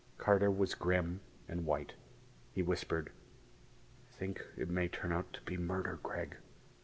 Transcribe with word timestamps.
Carter 0.17 0.49
was 0.49 0.73
grim 0.73 1.19
and 1.47 1.63
white. 1.63 1.93
He 2.55 2.63
whispered, 2.63 3.11
"I 3.99 4.17
think 4.17 4.43
it 4.57 4.67
may 4.67 4.87
turn 4.87 5.11
out 5.13 5.31
to 5.33 5.41
be 5.43 5.57
murder, 5.57 5.99
Gregg! 6.01 6.37